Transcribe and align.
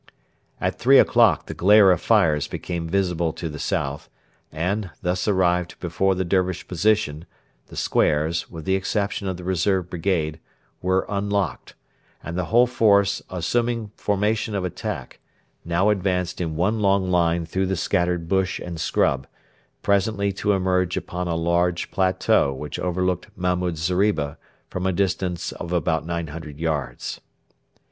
At 0.59 0.79
three 0.79 0.97
o'clock 0.97 1.45
the 1.45 1.53
glare 1.53 1.91
of 1.91 2.01
fires 2.01 2.47
became 2.47 2.89
visible 2.89 3.31
to 3.33 3.47
the 3.47 3.59
south, 3.59 4.09
and, 4.51 4.89
thus 5.03 5.27
arrived 5.27 5.79
before 5.79 6.15
the 6.15 6.25
Dervish 6.25 6.67
position, 6.67 7.27
the 7.67 7.75
squares, 7.75 8.49
with 8.49 8.65
the 8.65 8.73
exception 8.73 9.27
of 9.27 9.37
the 9.37 9.43
reserve 9.43 9.91
brigade, 9.91 10.39
were 10.81 11.05
unlocked, 11.07 11.75
and 12.23 12.35
the 12.35 12.45
whole 12.45 12.65
force, 12.65 13.21
assuming 13.29 13.91
formation 13.95 14.55
of 14.55 14.65
attack, 14.65 15.19
now 15.63 15.91
advanced 15.91 16.41
in 16.41 16.55
one 16.55 16.79
long 16.79 17.11
line 17.11 17.45
through 17.45 17.67
the 17.67 17.75
scattered 17.77 18.27
bush 18.27 18.57
and 18.59 18.81
scrub, 18.81 19.27
presently 19.83 20.31
to 20.33 20.53
emerge 20.53 20.97
upon 20.97 21.27
a 21.27 21.35
large 21.35 21.91
plateau 21.91 22.51
which 22.51 22.79
overlooked 22.79 23.27
Mahmud's 23.35 23.83
zeriba 23.83 24.39
from 24.67 24.87
a 24.87 24.93
distance 24.93 25.51
of 25.51 25.71
about 25.71 26.07
900 26.07 26.59
yards. 26.59 27.21